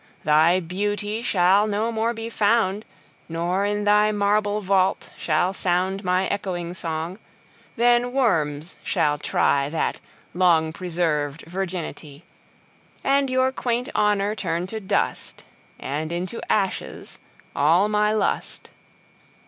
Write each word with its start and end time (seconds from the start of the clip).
Thy 0.23 0.59
Beauty 0.59 1.21
shall 1.21 1.67
no 1.67 1.91
more 1.91 2.11
be 2.11 2.27
found; 2.27 2.85
Nor, 3.29 3.65
in 3.67 3.83
thy 3.83 4.11
marble 4.11 4.59
Vault, 4.59 5.11
shall 5.15 5.53
soundMy 5.53 6.27
ecchoing 6.31 6.75
Song: 6.75 7.19
then 7.75 8.11
Worms 8.11 8.77
shall 8.83 9.19
tryThat 9.19 9.97
long 10.33 10.73
preserv'd 10.73 11.43
Virginity:And 11.45 13.29
your 13.29 13.51
quaint 13.51 13.89
Honour 13.95 14.33
turn 14.33 14.65
to 14.65 14.79
dust; 14.79 15.43
And 15.79 16.11
into 16.11 16.41
ashes 16.51 17.19
all 17.55 17.87
my 17.87 18.11
Lust. 18.11 18.71